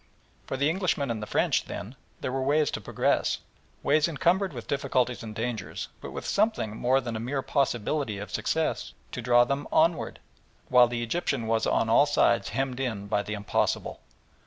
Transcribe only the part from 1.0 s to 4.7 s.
and the French, then, there were ways to progress ways encumbered with